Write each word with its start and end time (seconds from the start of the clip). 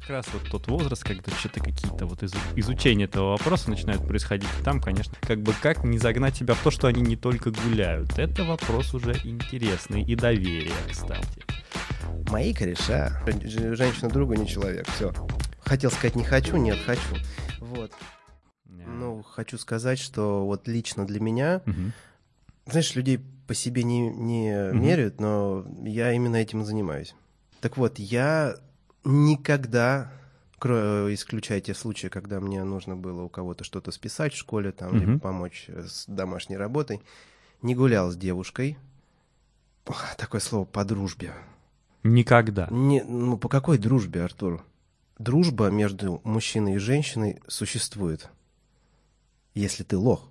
как 0.00 0.10
раз 0.10 0.26
вот 0.32 0.42
тот 0.50 0.66
возраст, 0.66 1.04
когда 1.04 1.30
что-то 1.30 1.60
какие-то 1.60 2.06
вот 2.06 2.24
изу- 2.24 2.36
изучения 2.56 3.04
этого 3.04 3.30
вопроса 3.30 3.70
начинают 3.70 4.04
происходить. 4.04 4.48
И 4.60 4.64
там, 4.64 4.80
конечно, 4.80 5.14
как 5.20 5.40
бы 5.40 5.52
как 5.62 5.84
не 5.84 5.98
загнать 5.98 6.34
себя 6.36 6.54
в 6.54 6.62
то, 6.64 6.72
что 6.72 6.88
они 6.88 7.00
не 7.00 7.14
только 7.14 7.52
гуляют. 7.52 8.18
Это 8.18 8.42
вопрос 8.42 8.92
уже 8.92 9.12
интересный 9.22 10.02
и 10.02 10.16
доверие, 10.16 10.72
кстати. 10.90 11.44
Мои 12.28 12.52
кореша. 12.52 13.22
Женщина 13.44 14.08
другу 14.10 14.34
не 14.34 14.48
человек. 14.48 14.88
Все. 14.96 15.12
Хотел 15.60 15.92
сказать 15.92 16.16
не 16.16 16.24
хочу, 16.24 16.56
нет, 16.56 16.76
хочу. 16.84 17.14
Вот. 17.60 17.92
Ну, 18.66 19.22
хочу 19.22 19.58
сказать, 19.58 20.00
что 20.00 20.44
вот 20.44 20.66
лично 20.66 21.06
для 21.06 21.20
меня, 21.20 21.62
Мгм. 21.66 21.92
знаешь, 22.66 22.92
людей 22.96 23.20
по 23.46 23.54
себе 23.54 23.84
не, 23.84 24.08
не 24.08 24.70
Мгм. 24.72 24.82
меряют, 24.82 25.20
но 25.20 25.64
я 25.84 26.10
именно 26.12 26.34
этим 26.34 26.62
и 26.62 26.64
занимаюсь. 26.64 27.14
Так 27.60 27.76
вот, 27.76 28.00
я 28.00 28.56
никогда, 29.04 30.12
кро- 30.58 31.12
исключая 31.12 31.60
те 31.60 31.74
случаи, 31.74 32.08
когда 32.08 32.40
мне 32.40 32.64
нужно 32.64 32.96
было 32.96 33.22
у 33.22 33.28
кого-то 33.28 33.64
что-то 33.64 33.90
списать 33.90 34.32
в 34.34 34.38
школе, 34.38 34.72
там, 34.72 34.96
либо 34.96 35.18
помочь 35.18 35.66
э, 35.68 35.84
с 35.84 36.06
домашней 36.06 36.56
работой, 36.56 37.02
не 37.62 37.74
гулял 37.74 38.10
с 38.10 38.16
девушкой. 38.16 38.78
Такое 40.16 40.40
слово 40.40 40.64
по 40.64 40.84
дружбе. 40.84 41.32
Никогда. 42.02 42.68
Не, 42.70 43.02
ну, 43.02 43.36
по 43.38 43.48
какой 43.48 43.78
дружбе, 43.78 44.22
Артур? 44.22 44.64
Дружба 45.18 45.68
между 45.70 46.20
мужчиной 46.24 46.74
и 46.74 46.78
женщиной 46.78 47.40
существует. 47.46 48.28
Если 49.54 49.84
ты 49.84 49.96
лох. 49.96 50.28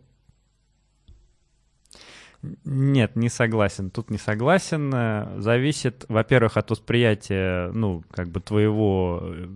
Нет, 2.66 3.16
не 3.16 3.30
согласен. 3.30 3.90
Тут 3.90 4.10
не 4.10 4.18
согласен. 4.18 4.92
Э, 4.94 5.40
Зависит, 5.40 6.06
во-первых, 6.10 6.58
от 6.58 6.70
восприятия, 6.72 7.72
ну, 7.72 8.04
как 8.12 8.30
бы 8.30 8.42
твоего 8.42 9.22
э, 9.24 9.48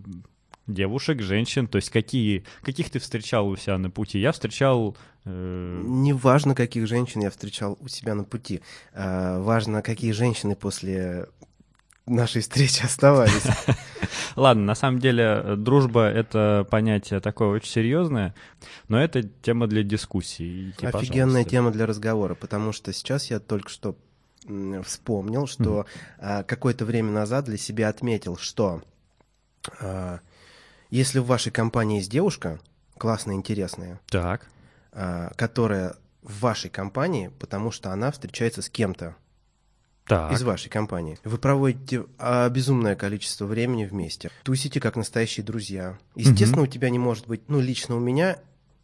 девушек, 0.68 1.22
женщин, 1.22 1.68
то 1.68 1.78
есть 1.78 1.90
какие, 1.90 2.44
каких 2.62 2.90
ты 2.90 3.00
встречал 3.00 3.48
у 3.48 3.56
себя 3.56 3.78
на 3.78 3.90
пути. 3.90 4.20
Я 4.20 4.32
встречал... 4.32 4.96
э, 5.26 5.82
Неважно, 5.86 6.56
каких 6.56 6.88
женщин 6.88 7.22
я 7.22 7.30
встречал 7.30 7.78
у 7.82 7.88
себя 7.88 8.16
на 8.16 8.24
пути. 8.24 8.62
А, 8.94 9.42
важно, 9.42 9.82
какие 9.82 10.12
женщины 10.12 10.56
после 10.56 11.28
нашей 12.08 12.42
встречи 12.42 12.84
оставались. 12.84 13.44
Ладно, 14.36 14.64
на 14.64 14.76
самом 14.76 15.00
деле 15.00 15.24
э, 15.24 15.56
дружба— 15.56 16.08
это 16.10 16.66
понятие 16.70 17.20
такое 17.20 17.50
очень 17.50 17.70
серьезное, 17.70 18.36
но 18.88 19.02
это 19.02 19.24
тема 19.24 19.68
для 19.68 19.84
дискуссии. 19.84 20.70
Идите, 20.70 20.88
Офигенная 20.88 21.26
пожалуйста. 21.26 21.50
тема 21.50 21.72
для 21.72 21.86
разговора, 21.86 22.36
потому 22.36 22.72
что 22.72 22.94
сейчас 22.94 23.30
я 23.30 23.40
только 23.40 23.70
что 23.70 23.98
вспомнил, 24.86 25.46
что 25.48 25.86
а, 26.20 26.44
какое-то 26.44 26.86
время 26.86 27.12
назад 27.12 27.46
для 27.46 27.58
себя 27.58 27.90
отметил, 27.90 28.38
что 28.38 28.82
а, 29.82 30.20
если 30.90 31.20
в 31.20 31.26
вашей 31.26 31.52
компании 31.52 31.98
есть 31.98 32.10
девушка, 32.10 32.60
классная, 32.98 33.36
интересная, 33.36 34.00
Так. 34.08 34.48
а, 34.94 35.32
которая 35.36 35.96
в 36.22 36.40
вашей 36.42 36.70
компании, 36.70 37.32
потому 37.40 37.72
что 37.72 37.92
она 37.92 38.12
встречается 38.12 38.62
с 38.62 38.70
кем-то 38.70 39.16
Так. 40.08 40.32
из 40.32 40.42
вашей 40.44 40.70
компании. 40.70 41.20
Вы 41.24 41.38
проводите 41.38 42.06
а, 42.18 42.50
безумное 42.50 42.96
количество 42.96 43.46
времени 43.46 43.86
вместе, 43.86 44.32
тусите 44.44 44.80
как 44.80 44.96
настоящие 44.96 45.46
друзья. 45.46 45.98
Естественно, 46.16 46.62
у 46.62 46.68
тебя 46.68 46.90
не 46.90 47.00
может 47.00 47.28
быть, 47.28 47.42
ну, 47.48 47.60
лично 47.60 47.96
у 47.96 48.00
меня... 48.00 48.38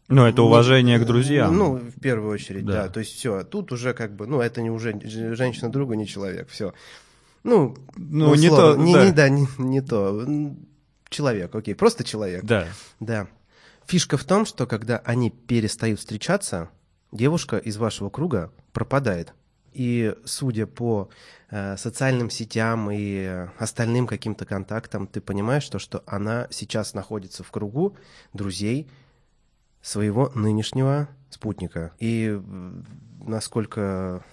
Ну, 0.10 0.26
это 0.26 0.42
не- 0.42 0.48
уважение 0.48 1.00
к 1.00 1.06
друзьям. 1.06 1.58
Ну, 1.58 1.76
в 1.76 2.00
первую 2.02 2.32
очередь, 2.34 2.66
Да. 2.66 2.84
да. 2.84 2.90
То 2.90 3.00
есть 3.00 3.16
все, 3.16 3.44
тут 3.44 3.72
уже 3.72 3.94
как 3.94 4.16
бы, 4.16 4.28
ну, 4.28 4.42
это 4.42 4.62
не 4.62 4.70
уже 4.70 5.00
женщина 5.34 5.72
другу, 5.72 5.94
не 5.94 6.06
человек, 6.06 6.50
все. 6.50 6.74
Ну, 7.44 7.78
ну 7.96 8.36
не 8.36 8.50
то... 8.50 8.76
не, 8.76 8.94
да. 8.94 9.06
не, 9.06 9.12
да, 9.12 9.30
не, 9.30 9.48
не 9.58 9.82
то. 9.82 10.26
Человек, 11.10 11.56
окей, 11.56 11.76
просто 11.76 12.04
человек. 12.04 12.44
Да. 12.44 12.68
Да. 13.00 13.28
Фишка 13.86 14.18
в 14.18 14.24
том, 14.24 14.46
что 14.46 14.66
когда 14.66 14.98
они 15.00 15.30
перестают 15.30 16.00
встречаться, 16.00 16.70
девушка 17.12 17.58
из 17.58 17.78
вашего 17.78 18.10
круга 18.10 18.52
пропадает. 18.72 19.34
И 19.74 20.16
судя 20.26 20.68
по 20.68 21.10
э, 21.50 21.78
социальным 21.78 22.30
сетям 22.30 22.90
и 22.92 23.48
остальным 23.58 24.08
каким-то 24.08 24.46
контактам, 24.46 25.08
ты 25.08 25.22
понимаешь, 25.22 25.68
то, 25.68 25.80
что 25.80 26.04
она 26.06 26.48
сейчас 26.52 26.94
находится 26.94 27.44
в 27.44 27.52
кругу 27.52 27.96
друзей 28.34 28.88
своего 29.82 30.32
нынешнего 30.36 31.10
спутника. 31.30 31.92
И 32.00 32.40
насколько 33.20 34.24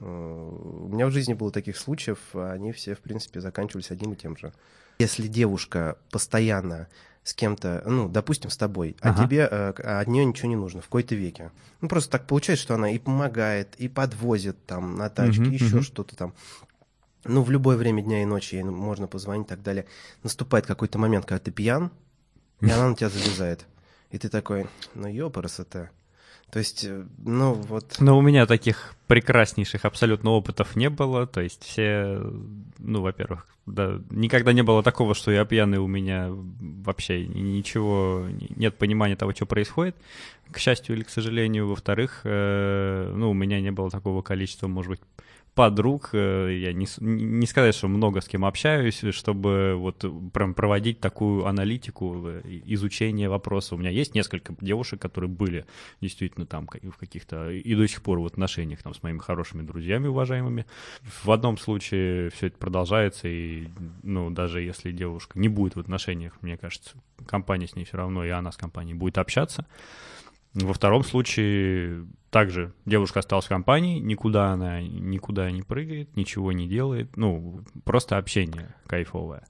э, 0.00 0.04
у 0.04 0.88
меня 0.88 1.06
в 1.06 1.10
жизни 1.10 1.34
было 1.34 1.50
таких 1.50 1.76
случаев, 1.76 2.18
они 2.34 2.72
все, 2.72 2.94
в 2.94 3.00
принципе, 3.00 3.40
заканчивались 3.40 3.90
одним 3.90 4.12
и 4.12 4.16
тем 4.16 4.36
же. 4.36 4.52
Если 4.98 5.26
девушка 5.26 5.98
постоянно 6.10 6.88
с 7.24 7.32
кем-то, 7.34 7.82
ну, 7.86 8.08
допустим, 8.08 8.50
с 8.50 8.56
тобой, 8.56 8.96
а 9.00 9.10
Ага. 9.10 9.24
тебе 9.24 9.48
э, 9.50 9.72
а 9.82 10.00
от 10.00 10.06
нее 10.08 10.24
ничего 10.26 10.48
не 10.48 10.56
нужно 10.56 10.82
в 10.82 10.84
какой-то 10.84 11.14
веке. 11.14 11.50
Ну, 11.80 11.88
просто 11.88 12.10
так 12.10 12.26
получается, 12.26 12.64
что 12.64 12.74
она 12.74 12.90
и 12.90 12.98
помогает, 12.98 13.74
и 13.76 13.88
подвозит 13.88 14.64
там 14.66 14.96
на 14.96 15.08
тачке, 15.08 15.42
Мгм, 15.42 15.52
еще 15.52 15.76
мгм. 15.76 15.82
что-то 15.82 16.16
там. 16.16 16.34
Ну, 17.24 17.42
в 17.42 17.50
любое 17.50 17.78
время 17.78 18.02
дня 18.02 18.22
и 18.22 18.26
ночи 18.26 18.56
ей 18.56 18.62
можно 18.64 19.06
позвонить 19.06 19.46
и 19.46 19.48
так 19.48 19.62
далее. 19.62 19.86
Наступает 20.22 20.66
какой-то 20.66 20.98
момент, 20.98 21.24
когда 21.24 21.42
ты 21.42 21.50
пьян, 21.50 21.90
и 22.60 22.66
она 22.70 22.90
на 22.90 22.94
тебя 22.94 23.08
залезает. 23.08 23.66
И 24.10 24.18
ты 24.18 24.28
такой, 24.28 24.68
ну, 24.94 25.08
ёпарасоте. 25.08 25.90
То 26.50 26.58
есть, 26.60 26.84
э, 26.84 27.04
ну, 27.18 27.54
вот... 27.54 27.96
Но 28.00 28.16
у 28.16 28.22
меня 28.22 28.46
таких 28.46 28.94
прекраснейших 29.06 29.84
абсолютно 29.84 30.30
опытов 30.30 30.76
не 30.76 30.88
было. 30.90 31.26
То 31.26 31.40
есть 31.40 31.64
все, 31.64 32.20
ну, 32.78 33.00
во-первых, 33.00 33.46
да, 33.66 34.00
никогда 34.10 34.52
не 34.52 34.62
было 34.62 34.82
такого, 34.82 35.14
что 35.14 35.30
я 35.30 35.44
пьяный, 35.44 35.78
у 35.78 35.86
меня 35.86 36.28
вообще 36.30 37.26
ничего, 37.26 38.26
нет 38.56 38.76
понимания 38.76 39.16
того, 39.16 39.32
что 39.32 39.46
происходит, 39.46 39.96
к 40.50 40.58
счастью 40.58 40.96
или 40.96 41.02
к 41.02 41.10
сожалению. 41.10 41.68
Во-вторых, 41.68 42.20
э, 42.24 43.12
ну, 43.14 43.30
у 43.30 43.34
меня 43.34 43.60
не 43.60 43.70
было 43.70 43.90
такого 43.90 44.22
количества, 44.22 44.68
может 44.68 44.90
быть, 44.90 45.00
подруг, 45.54 46.10
э, 46.12 46.58
я 46.60 46.72
не, 46.72 46.86
не 46.98 47.46
сказать, 47.46 47.74
что 47.74 47.88
много 47.88 48.20
с 48.20 48.28
кем 48.28 48.44
общаюсь, 48.44 49.00
чтобы 49.12 49.74
вот 49.76 50.04
прям 50.32 50.54
проводить 50.54 51.00
такую 51.00 51.46
аналитику, 51.46 52.22
э, 52.26 52.42
изучение 52.66 53.28
вопроса. 53.28 53.74
У 53.74 53.78
меня 53.78 53.90
есть 53.90 54.14
несколько 54.14 54.54
девушек, 54.60 55.00
которые 55.00 55.30
были 55.30 55.64
действительно 56.00 56.46
там 56.46 56.66
в 56.66 56.96
каких-то 56.96 57.50
и 57.50 57.74
до 57.74 57.86
сих 57.86 58.02
пор 58.02 58.20
в 58.20 58.26
отношениях 58.26 58.82
там 58.82 58.94
с 58.94 59.02
моими 59.02 59.18
хорошими 59.18 59.62
друзьями 59.62 60.08
уважаемыми. 60.08 60.66
В 61.22 61.30
одном 61.30 61.56
случае 61.56 62.30
все 62.30 62.48
это 62.48 62.58
продолжается, 62.58 63.28
и 63.28 63.68
ну 64.02 64.30
даже 64.30 64.60
если 64.60 64.90
девушка 64.90 65.38
не 65.38 65.48
будет 65.48 65.76
в 65.76 65.80
отношениях, 65.80 66.36
мне 66.40 66.56
кажется, 66.56 66.96
компания 67.26 67.68
с 67.68 67.76
ней 67.76 67.84
все 67.84 67.96
равно, 67.96 68.24
и 68.24 68.30
она 68.30 68.50
с 68.50 68.56
компанией 68.56 68.94
будет 68.94 69.18
общаться. 69.18 69.66
Во 70.54 70.72
втором 70.72 71.02
случае 71.02 72.06
также 72.34 72.72
девушка 72.84 73.20
осталась 73.20 73.44
в 73.44 73.48
компании, 73.48 74.00
никуда 74.00 74.48
она 74.50 74.82
никуда 74.82 75.48
не 75.52 75.62
прыгает, 75.62 76.16
ничего 76.16 76.50
не 76.50 76.66
делает, 76.66 77.16
ну, 77.16 77.60
просто 77.84 78.16
общение 78.16 78.74
кайфовое. 78.88 79.46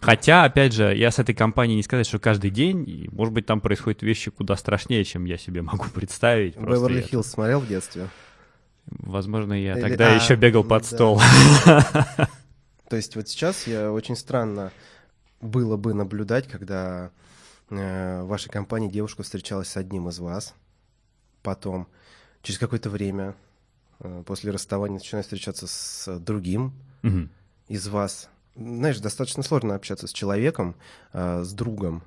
Хотя, 0.00 0.44
опять 0.44 0.72
же, 0.72 0.96
я 0.96 1.10
с 1.10 1.18
этой 1.18 1.34
компанией 1.34 1.76
не 1.76 1.82
сказать, 1.82 2.06
что 2.06 2.18
каждый 2.18 2.50
день, 2.50 2.88
и, 2.88 3.10
может 3.12 3.34
быть, 3.34 3.44
там 3.44 3.60
происходят 3.60 4.00
вещи 4.00 4.30
куда 4.30 4.56
страшнее, 4.56 5.04
чем 5.04 5.26
я 5.26 5.36
себе 5.36 5.60
могу 5.60 5.84
представить. 5.94 6.56
Беверли 6.56 7.02
Хиллз 7.02 7.26
смотрел 7.26 7.60
в 7.60 7.68
детстве? 7.68 8.08
Возможно, 8.86 9.52
я 9.52 9.74
Или- 9.74 9.82
тогда 9.82 10.14
а, 10.14 10.14
еще 10.14 10.36
бегал 10.36 10.64
под 10.64 10.84
да. 10.84 10.88
стол. 10.88 11.20
То 12.88 12.96
есть 12.96 13.14
вот 13.14 13.28
сейчас 13.28 13.66
я 13.66 13.92
очень 13.92 14.16
странно 14.16 14.72
было 15.42 15.76
бы 15.76 15.92
наблюдать, 15.92 16.48
когда 16.48 17.10
э, 17.68 18.22
в 18.22 18.28
вашей 18.28 18.48
компании 18.48 18.88
девушка 18.88 19.22
встречалась 19.22 19.68
с 19.68 19.76
одним 19.76 20.08
из 20.08 20.18
вас, 20.18 20.54
потом 21.46 21.86
через 22.42 22.58
какое-то 22.58 22.90
время 22.90 23.36
э, 24.00 24.22
после 24.26 24.50
расставания 24.50 24.98
начинает 24.98 25.26
встречаться 25.26 25.66
с 25.68 26.18
другим 26.18 26.72
Мгм. 27.02 27.30
из 27.68 27.86
вас. 27.86 28.28
Знаешь, 28.56 28.98
достаточно 28.98 29.42
сложно 29.44 29.74
общаться 29.76 30.06
с 30.08 30.12
человеком, 30.12 30.74
э, 31.12 31.42
с 31.44 31.52
другом, 31.52 32.02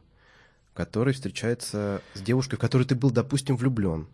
который 0.73 1.13
встречается 1.13 2.01
с 2.15 2.21
девушкой, 2.21 2.57
в 2.57 2.59
которую 2.59 2.85
ты 2.85 2.95
был, 2.95 3.11
допустим, 3.11 3.55
влюблен. 3.55 4.07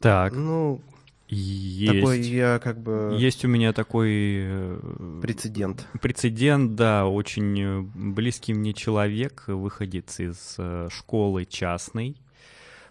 Так, 0.00 0.34
Ну, 0.34 0.80
такой 1.28 2.18
есть. 2.18 2.28
я 2.28 2.58
как 2.58 2.78
бы 2.78 3.16
Есть 3.18 3.44
у 3.46 3.48
меня 3.48 3.72
такой 3.72 4.10
э, 4.44 5.20
прецедент. 5.22 5.86
прецедент, 6.02 6.74
да, 6.74 7.06
очень 7.06 7.90
близкий 7.94 8.52
мне 8.52 8.74
человек, 8.74 9.44
выходец 9.46 10.20
из 10.20 10.56
школы 10.92 11.46
частной. 11.46 12.16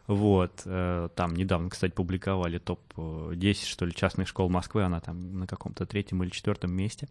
Вот, 0.08 0.64
э, 0.66 1.10
там 1.16 1.34
недавно, 1.36 1.70
кстати, 1.70 1.94
публиковали 1.94 2.58
топ-10, 2.58 3.66
что 3.66 3.86
ли, 3.86 3.94
частных 3.94 4.28
школ 4.28 4.50
Москвы, 4.50 4.84
она 4.84 5.00
там 5.00 5.40
на 5.40 5.48
каком-то 5.48 5.86
третьем 5.86 6.24
или 6.24 6.30
четвертом 6.30 6.74
месте. 6.74 7.08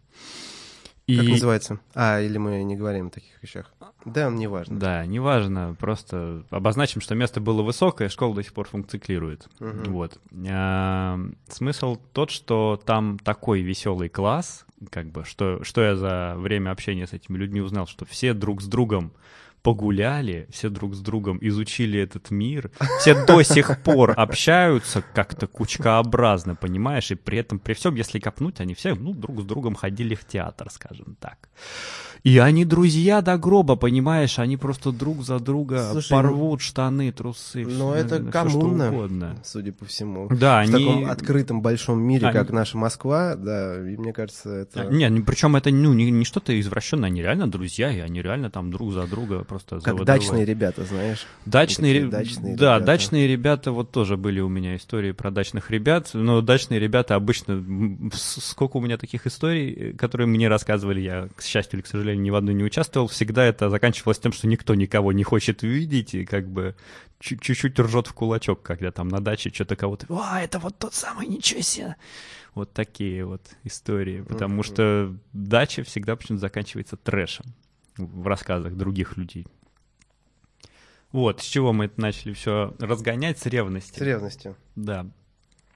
И... 1.05 1.17
Как 1.17 1.27
называется? 1.27 1.79
А, 1.95 2.21
или 2.21 2.37
мы 2.37 2.63
не 2.63 2.77
говорим 2.77 3.07
о 3.07 3.09
таких 3.09 3.31
вещах? 3.41 3.73
Да, 4.05 4.29
не 4.29 4.47
важно. 4.47 4.79
Да, 4.79 5.05
неважно, 5.05 5.75
просто 5.77 6.45
обозначим, 6.49 7.01
что 7.01 7.13
место 7.13 7.41
было 7.41 7.61
высокое, 7.61 8.07
школа 8.07 8.35
до 8.35 8.43
сих 8.43 8.53
пор 8.53 8.69
функционирует. 8.69 9.49
Мгм. 9.59 9.91
Вот. 9.91 10.17
А, 10.47 11.19
смысл 11.49 11.97
тот, 12.13 12.31
что 12.31 12.81
там 12.85 13.19
такой 13.19 13.61
веселый 13.61 14.07
класс, 14.07 14.65
как 14.89 15.07
бы, 15.07 15.25
что, 15.25 15.61
что 15.63 15.81
я 15.81 15.95
за 15.97 16.35
время 16.37 16.71
общения 16.71 17.05
с 17.05 17.11
этими 17.11 17.37
людьми 17.37 17.59
узнал, 17.59 17.85
что 17.85 18.05
все 18.05 18.33
друг 18.33 18.61
с 18.61 18.67
другом 18.67 19.11
погуляли, 19.63 20.47
все 20.51 20.69
друг 20.69 20.93
с 20.93 20.99
другом 20.99 21.39
изучили 21.41 21.99
этот 21.99 22.31
мир, 22.31 22.69
все 22.99 23.25
до 23.25 23.41
сих 23.43 23.81
пор 23.81 24.13
общаются 24.15 25.03
как-то 25.13 25.47
кучкообразно, 25.47 26.55
понимаешь, 26.55 27.09
и 27.11 27.15
при 27.15 27.39
этом, 27.39 27.59
при 27.59 27.73
всем, 27.73 27.95
если 27.95 28.19
копнуть, 28.19 28.59
они 28.59 28.75
все, 28.75 28.93
ну, 28.93 29.13
друг 29.13 29.41
с 29.41 29.45
другом 29.45 29.75
ходили 29.75 30.15
в 30.15 30.25
театр, 30.25 30.69
скажем 30.69 31.15
так. 31.19 31.49
И 32.23 32.37
они 32.37 32.63
друзья 32.63 33.21
до 33.21 33.37
гроба, 33.37 33.75
понимаешь, 33.75 34.39
они 34.39 34.55
просто 34.55 34.93
друг 34.93 35.23
за 35.23 35.39
друга 35.39 35.89
Слушай, 35.91 36.11
порвут 36.11 36.61
штаны, 36.61 37.11
трусы. 37.11 37.65
Ну, 37.65 37.93
это 37.93 38.23
коммунно, 38.23 39.35
судя 39.43 39.73
по 39.73 39.83
всему. 39.83 40.29
Да, 40.29 40.59
в 40.59 40.69
они... 40.69 40.71
таком 40.71 41.05
открытом 41.09 41.61
большом 41.61 42.01
мире, 42.01 42.27
они... 42.27 42.33
как 42.33 42.51
наша 42.51 42.77
Москва, 42.77 43.35
да, 43.35 43.75
и 43.77 43.97
мне 43.97 44.13
кажется, 44.13 44.49
это... 44.49 44.83
А, 44.83 44.85
не, 44.85 45.21
причем 45.21 45.57
это 45.57 45.69
ну, 45.69 45.93
не, 45.93 46.11
не 46.11 46.23
что-то 46.23 46.57
извращенное, 46.57 47.07
они 47.07 47.21
реально 47.21 47.51
друзья, 47.51 47.91
и 47.91 47.99
они 47.99 48.21
реально 48.21 48.49
там 48.49 48.71
друг 48.71 48.93
за 48.93 49.05
друга 49.05 49.43
просто 49.53 49.75
Как 49.75 49.93
заводовые. 49.93 50.05
дачные 50.05 50.45
ребята, 50.45 50.83
знаешь. 50.83 51.27
Дачные, 51.45 52.07
дачные 52.07 52.55
да, 52.55 52.75
ребята. 52.75 52.85
дачные 52.85 53.27
ребята, 53.27 53.71
вот 53.71 53.91
тоже 53.91 54.17
были 54.17 54.39
у 54.39 54.49
меня 54.49 54.75
истории 54.75 55.11
про 55.11 55.29
дачных 55.29 55.69
ребят, 55.69 56.09
но 56.13 56.41
дачные 56.41 56.79
ребята 56.79 57.15
обычно... 57.15 57.63
Сколько 58.13 58.77
у 58.77 58.81
меня 58.81 58.97
таких 58.97 59.27
историй, 59.27 59.93
которые 59.93 60.27
мне 60.27 60.47
рассказывали, 60.47 61.01
я, 61.01 61.29
к 61.35 61.43
счастью 61.43 61.77
или 61.77 61.83
к 61.83 61.87
сожалению, 61.87 62.23
ни 62.23 62.29
в 62.31 62.35
одной 62.35 62.55
не 62.55 62.63
участвовал, 62.63 63.07
всегда 63.07 63.45
это 63.45 63.69
заканчивалось 63.69 64.19
тем, 64.19 64.33
что 64.33 64.47
никто 64.47 64.73
никого 64.73 65.11
не 65.11 65.23
хочет 65.23 65.61
видеть, 65.61 66.15
и 66.15 66.25
как 66.25 66.47
бы 66.47 66.75
чуть-чуть 67.19 67.79
ржет 67.79 68.07
в 68.07 68.13
кулачок, 68.13 68.63
когда 68.63 68.91
там 68.91 69.07
на 69.07 69.19
даче 69.19 69.51
что-то 69.53 69.75
кого-то... 69.75 70.07
«А, 70.09 70.41
это 70.41 70.59
вот 70.59 70.77
тот 70.77 70.93
самый, 70.93 71.27
ничего 71.27 71.61
себе!» 71.61 71.95
Вот 72.55 72.71
такие 72.71 73.25
вот 73.25 73.41
истории, 73.63 74.21
потому 74.21 74.61
mm-hmm. 74.61 74.65
что 74.65 75.15
дача 75.31 75.83
всегда 75.83 76.15
почему-то 76.15 76.41
заканчивается 76.41 76.97
трэшем 76.97 77.45
в 77.97 78.27
рассказах 78.27 78.75
других 78.75 79.17
людей. 79.17 79.45
Вот, 81.11 81.41
с 81.41 81.43
чего 81.43 81.73
мы 81.73 81.85
это 81.85 82.01
начали 82.01 82.33
все 82.33 82.73
разгонять? 82.79 83.37
С 83.37 83.45
ревности. 83.45 83.99
С 83.99 84.01
ревностью. 84.01 84.55
Да. 84.75 85.05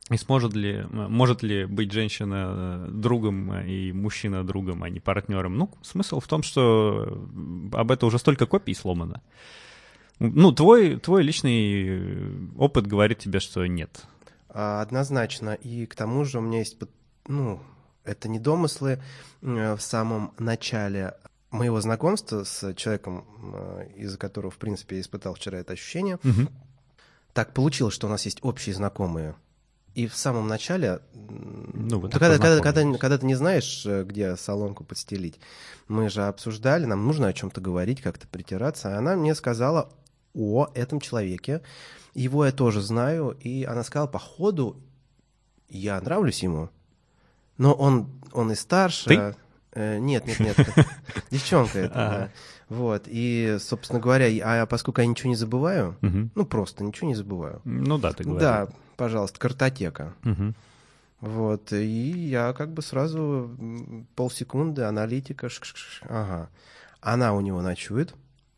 И 0.09 0.17
сможет 0.17 0.53
ли, 0.53 0.85
может 0.89 1.43
ли 1.43 1.65
быть 1.65 1.91
женщина 1.91 2.87
э, 2.87 2.91
другом 2.91 3.51
э, 3.51 3.67
и 3.67 3.91
мужчина 3.91 4.43
другом, 4.45 4.83
а 4.83 4.89
не 4.89 4.99
партнером? 4.99 5.57
Ну, 5.57 5.69
смысл 5.81 6.21
в 6.21 6.27
том, 6.27 6.43
что 6.43 7.27
об 7.73 7.91
этом 7.91 8.07
уже 8.07 8.17
столько 8.17 8.45
копий 8.45 8.73
сломано. 8.73 9.21
Ну, 10.19 10.51
твой, 10.53 10.97
твой 10.97 11.23
личный 11.23 12.47
опыт 12.57 12.87
говорит 12.87 13.19
тебе, 13.19 13.39
что 13.39 13.65
нет. 13.67 14.05
А, 14.49 14.81
однозначно. 14.81 15.53
И 15.53 15.85
к 15.85 15.93
тому 15.93 16.23
же 16.23 16.39
у 16.39 16.41
меня 16.41 16.59
есть, 16.59 16.77
ну, 17.27 17.61
это 18.05 18.29
не 18.29 18.39
домыслы. 18.39 19.01
В 19.41 19.79
самом 19.79 20.33
начале 20.39 21.13
моего 21.51 21.79
знакомства 21.81 22.43
с 22.43 22.73
человеком, 22.73 23.25
из-за 23.95 24.17
которого, 24.17 24.51
в 24.51 24.57
принципе, 24.57 24.97
я 24.97 25.01
испытал 25.01 25.33
вчера 25.33 25.59
это 25.59 25.73
ощущение, 25.73 26.15
угу. 26.17 26.49
так 27.33 27.53
получилось, 27.53 27.93
что 27.93 28.07
у 28.07 28.09
нас 28.09 28.25
есть 28.25 28.39
общие 28.41 28.75
знакомые– 28.75 29.35
и 29.97 30.05
в 30.05 30.15
самом 30.15 30.47
начале, 30.47 30.99
ну, 31.15 31.97
вот 31.97 32.13
когда, 32.13 32.37
когда, 32.37 32.61
когда, 32.61 32.97
когда 32.99 33.17
ты 33.17 33.25
не 33.25 33.33
знаешь, 33.33 33.83
э, 33.83 34.03
где 34.03 34.35
солонку 34.35 34.83
подстелить, 34.83 35.39
мы 35.87 36.07
же 36.11 36.27
обсуждали, 36.27 36.85
нам 36.85 37.03
нужно 37.03 37.29
о 37.29 37.33
чем-то 37.33 37.61
говорить, 37.61 38.03
как-то 38.03 38.27
притираться. 38.27 38.93
А 38.93 38.99
она 38.99 39.15
мне 39.15 39.33
сказала 39.33 39.89
о 40.35 40.69
этом 40.75 40.99
человеке. 40.99 41.63
Его 42.13 42.45
я 42.45 42.51
тоже 42.51 42.79
знаю. 42.83 43.35
И 43.41 43.63
она 43.63 43.83
сказала, 43.83 44.05
по 44.05 44.19
ходу 44.19 44.77
я 45.67 45.99
нравлюсь 45.99 46.43
ему. 46.43 46.69
Но 47.57 47.73
он, 47.73 48.21
он 48.33 48.51
и 48.51 48.55
старше. 48.55 49.07
Ты? 49.09 49.35
Э, 49.73 49.97
нет, 49.99 50.25
нет, 50.25 50.39
нет. 50.39 50.57
Девчонка 51.31 51.79
это. 51.79 52.31
Вот. 52.69 53.03
И, 53.07 53.57
собственно 53.59 53.99
говоря, 53.99 54.27
а 54.43 54.65
поскольку 54.65 55.01
я 55.01 55.07
ничего 55.07 55.29
не 55.29 55.35
забываю, 55.35 55.97
ну 56.01 56.45
просто 56.45 56.83
ничего 56.83 57.07
не 57.07 57.15
забываю. 57.15 57.61
Ну 57.63 57.97
да, 57.97 58.13
ты 58.13 58.23
говоришь. 58.23 58.41
Да, 58.41 58.67
пожалуйста, 58.95 59.39
картотека. 59.39 60.13
Вот, 61.19 61.73
и 61.73 62.11
я 62.29 62.53
как 62.53 62.73
бы 62.73 62.83
сразу 62.83 63.49
полсекунды 64.15 64.83
аналитика, 64.83 65.49
ага. 66.03 66.49
Она 67.01 67.33
у 67.33 67.41
него 67.41 67.61
ночует, 67.61 68.13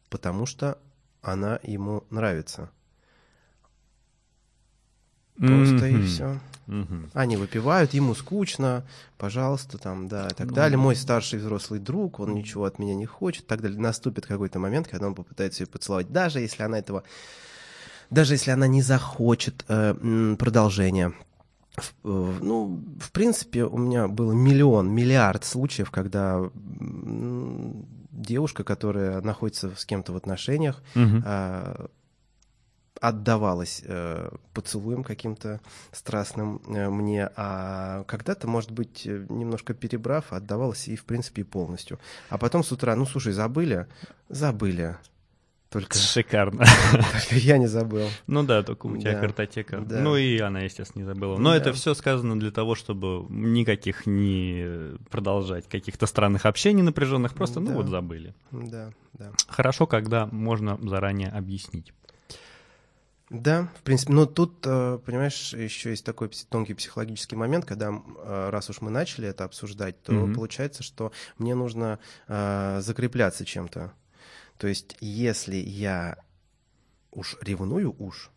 потому 0.09 0.45
что 0.45 0.77
она 1.21 1.59
ему 1.63 2.03
нравится. 2.09 2.69
Просто 5.39 5.87
mm-hmm. 5.87 5.99
и 5.99 6.05
все. 6.05 6.39
Mm-hmm. 6.67 7.09
Они 7.13 7.37
выпивают, 7.37 7.93
ему 7.93 8.13
скучно, 8.13 8.83
пожалуйста, 9.17 9.77
там, 9.77 10.07
да, 10.07 10.27
и 10.27 10.33
так 10.33 10.49
mm-hmm. 10.49 10.53
далее. 10.53 10.77
Мой 10.77 10.95
старший 10.95 11.39
взрослый 11.39 11.79
друг, 11.79 12.19
он 12.19 12.35
ничего 12.35 12.65
от 12.65 12.77
меня 12.77 12.93
не 12.93 13.05
хочет, 13.05 13.47
так 13.47 13.61
далее. 13.61 13.79
Наступит 13.79 14.25
какой-то 14.25 14.59
момент, 14.59 14.87
когда 14.87 15.07
он 15.07 15.15
попытается 15.15 15.63
ее 15.63 15.67
поцеловать, 15.67 16.11
даже 16.11 16.39
если 16.39 16.63
она 16.63 16.77
этого 16.79 17.03
даже 18.09 18.33
если 18.33 18.51
она 18.51 18.67
не 18.67 18.81
захочет 18.81 19.63
э, 19.67 20.35
продолжения. 20.37 21.13
Э, 22.03 22.33
ну, 22.41 22.83
в 22.99 23.11
принципе, 23.11 23.65
у 23.65 23.77
меня 23.77 24.07
был 24.07 24.33
миллион, 24.33 24.89
миллиард 24.91 25.43
случаев, 25.43 25.91
когда 25.91 26.49
девушка, 28.11 28.63
которая 28.63 29.21
находится 29.21 29.71
с 29.75 29.85
кем-то 29.85 30.11
в 30.13 30.17
отношениях, 30.17 30.81
угу. 30.95 31.21
э, 31.23 31.87
отдавалась 32.99 33.81
э, 33.85 34.29
поцелуем 34.53 35.03
каким-то 35.03 35.61
страстным 35.91 36.61
э, 36.67 36.89
мне, 36.89 37.29
а 37.35 38.03
когда-то, 38.05 38.47
может 38.47 38.71
быть, 38.71 39.05
немножко 39.05 39.73
перебрав, 39.73 40.33
отдавалась 40.33 40.87
и, 40.87 40.95
в 40.95 41.05
принципе, 41.05 41.41
и 41.41 41.45
полностью. 41.45 41.99
А 42.29 42.37
потом 42.37 42.63
с 42.63 42.71
утра, 42.71 42.95
ну, 42.95 43.05
слушай, 43.05 43.33
забыли? 43.33 43.87
Забыли. 44.27 44.97
Только... 45.69 45.95
Шикарно. 45.95 46.65
Только 46.91 47.35
я 47.35 47.59
не 47.59 47.67
забыл. 47.67 48.07
Ну 48.25 48.43
да, 48.43 48.63
только 48.63 48.87
у 48.87 48.97
тебя 48.97 49.13
да. 49.13 49.19
картотека. 49.19 49.81
Да. 49.81 49.99
Ну 49.99 50.15
и 50.15 50.39
она, 50.39 50.61
естественно, 50.61 51.03
не 51.03 51.05
забыла. 51.05 51.37
Но 51.37 51.51
да. 51.51 51.57
это 51.57 51.73
все 51.73 51.93
сказано 51.93 52.39
для 52.39 52.49
того, 52.49 52.73
чтобы 52.73 53.27
никаких 53.29 54.07
не 54.07 54.97
продолжать 55.11 55.69
каких-то 55.69 56.07
странных 56.07 56.47
общений 56.47 56.81
напряженных, 56.81 57.35
просто, 57.35 57.59
ну 57.59 57.67
да. 57.67 57.71
ну 57.73 57.77
вот, 57.77 57.87
забыли. 57.87 58.33
Да, 58.51 58.91
да. 59.13 59.31
Хорошо, 59.47 59.85
когда 59.85 60.25
можно 60.25 60.79
заранее 60.81 61.29
объяснить. 61.29 61.93
Да, 63.29 63.69
в 63.75 63.83
принципе, 63.83 64.13
но 64.13 64.25
тут, 64.25 64.65
э, 64.65 64.99
понимаешь, 65.05 65.53
еще 65.53 65.91
есть 65.91 66.03
такой 66.03 66.29
тонкий 66.49 66.73
психологический 66.73 67.35
момент, 67.35 67.65
когда 67.65 67.89
э, 67.91 68.49
раз 68.49 68.71
уж 68.71 68.81
мы 68.81 68.89
начали 68.89 69.27
это 69.27 69.43
обсуждать, 69.43 70.01
то 70.01 70.13
mm-hmm. 70.13 70.33
получается, 70.33 70.81
что 70.81 71.11
мне 71.37 71.53
нужно 71.53 71.99
э, 72.27 72.79
закрепляться 72.81 73.45
чем-то. 73.45 73.93
То 74.57 74.67
есть, 74.67 74.97
если 74.99 75.57
я 75.57 76.17
уж 77.11 77.37
ревную 77.41 77.95
уж, 77.97 78.31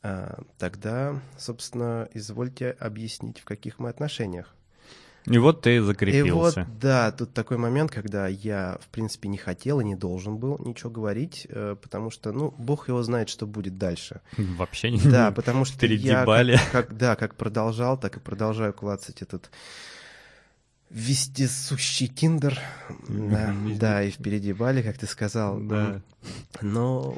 а, 0.00 0.42
тогда, 0.58 1.20
собственно, 1.36 2.08
извольте 2.14 2.70
объяснить, 2.70 3.40
в 3.40 3.44
каких 3.44 3.78
мы 3.78 3.88
отношениях. 3.88 4.54
И 5.26 5.38
вот 5.38 5.62
ты 5.62 5.82
закрепился. 5.82 6.60
И 6.60 6.64
вот, 6.64 6.78
да, 6.80 7.12
тут 7.12 7.34
такой 7.34 7.58
момент, 7.58 7.90
когда 7.90 8.28
я, 8.28 8.78
в 8.80 8.88
принципе, 8.88 9.28
не 9.28 9.36
хотел 9.36 9.80
и 9.80 9.84
не 9.84 9.94
должен 9.94 10.38
был 10.38 10.58
ничего 10.64 10.90
говорить, 10.90 11.46
э, 11.50 11.76
потому 11.80 12.10
что, 12.10 12.32
ну, 12.32 12.54
бог 12.56 12.88
его 12.88 13.02
знает, 13.02 13.28
что 13.28 13.46
будет 13.46 13.76
дальше. 13.76 14.20
Вообще 14.36 14.90
не 14.92 15.00
Да, 15.00 15.30
потому 15.30 15.64
что 15.64 15.84
я, 15.86 16.24
как, 16.24 16.72
как, 16.72 16.96
да, 16.96 17.16
как 17.16 17.34
продолжал, 17.34 17.98
так 17.98 18.16
и 18.16 18.20
продолжаю 18.20 18.72
клацать 18.72 19.20
этот 19.22 19.50
вездесущий 20.90 22.08
Тиндер. 22.08 22.58
Да, 23.08 23.54
да, 23.78 24.02
и 24.02 24.10
впереди 24.10 24.52
Бали, 24.52 24.82
как 24.82 24.96
ты 24.96 25.06
сказал. 25.06 25.60
Да. 25.60 26.00
Но 26.62 27.14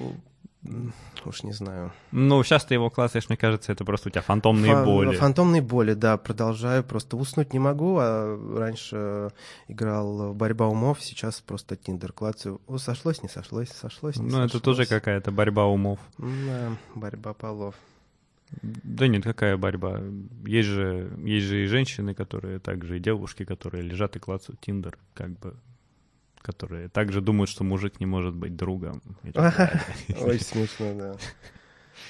уж 1.24 1.42
не 1.42 1.52
знаю. 1.52 1.92
Ну, 2.12 2.42
сейчас 2.42 2.64
ты 2.64 2.74
его 2.74 2.90
классаешь, 2.90 3.28
мне 3.28 3.36
кажется, 3.38 3.72
это 3.72 3.84
просто 3.84 4.08
у 4.08 4.12
тебя 4.12 4.22
фантомные 4.22 4.72
Фа- 4.72 4.84
боли. 4.84 5.16
Фантомные 5.16 5.62
боли, 5.62 5.94
да, 5.94 6.16
продолжаю. 6.16 6.84
Просто 6.84 7.16
уснуть 7.16 7.52
не 7.52 7.58
могу, 7.58 7.96
а 7.98 8.38
раньше 8.58 9.30
играл 9.68 10.32
в 10.32 10.36
борьба 10.36 10.66
умов, 10.68 11.02
сейчас 11.02 11.40
просто 11.40 11.76
Тиндер 11.76 12.12
клацаю. 12.12 12.60
О, 12.66 12.78
сошлось, 12.78 13.22
не 13.22 13.28
сошлось, 13.28 13.70
сошлось, 13.70 14.16
не 14.16 14.24
Ну, 14.24 14.30
сошлось. 14.30 14.50
это 14.50 14.60
тоже 14.60 14.86
какая-то 14.86 15.30
борьба 15.32 15.64
умов. 15.66 15.98
Да, 16.18 16.76
борьба 16.94 17.32
полов. 17.32 17.74
Да 18.62 19.06
нет, 19.06 19.22
какая 19.22 19.56
борьба? 19.56 20.00
Есть 20.44 20.68
же, 20.68 21.08
есть 21.24 21.46
же 21.46 21.62
и 21.62 21.66
женщины, 21.66 22.14
которые 22.14 22.58
также, 22.58 22.96
и 22.96 23.00
девушки, 23.00 23.44
которые 23.44 23.82
лежат 23.84 24.16
и 24.16 24.18
клацают 24.18 24.60
Тиндер, 24.60 24.98
как 25.14 25.38
бы, 25.38 25.54
которые 26.42 26.88
также 26.88 27.20
думают, 27.20 27.50
что 27.50 27.64
мужик 27.64 28.00
не 28.00 28.06
может 28.06 28.34
быть 28.34 28.56
другом. 28.56 29.02
Очень 29.24 30.44
смешно, 30.44 30.94
да. 30.94 31.16